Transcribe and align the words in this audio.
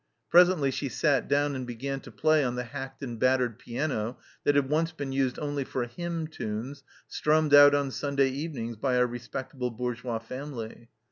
Presently 0.31 0.71
she 0.71 0.89
sat 0.89 1.27
down 1.27 1.53
and 1.53 1.67
began 1.67 1.99
to 1.99 2.09
play 2.09 2.43
on 2.43 2.55
the 2.55 2.63
hacked 2.63 3.03
and 3.03 3.19
battered 3.19 3.59
piano, 3.59 4.17
that 4.43 4.55
had 4.55 4.67
once 4.67 4.91
been 4.91 5.11
used 5.11 5.37
only 5.37 5.63
for 5.63 5.85
hymn 5.85 6.25
tunes 6.27 6.81
strummed 7.07 7.53
out 7.53 7.75
on 7.75 7.91
Sunday 7.91 8.29
evenings 8.29 8.77
by 8.77 8.95
a 8.95 9.05
respectable 9.05 9.69
bourgeois 9.69 10.17
family. 10.17 10.89